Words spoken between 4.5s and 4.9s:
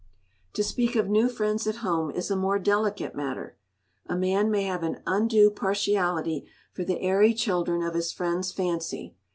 have